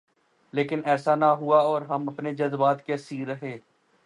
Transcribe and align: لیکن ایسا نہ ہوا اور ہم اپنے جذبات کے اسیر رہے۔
لیکن 0.53 0.81
ایسا 0.85 1.15
نہ 1.15 1.25
ہوا 1.25 1.59
اور 1.61 1.81
ہم 1.81 2.09
اپنے 2.09 2.33
جذبات 2.35 2.85
کے 2.85 2.93
اسیر 2.93 3.27
رہے۔ 3.27 3.57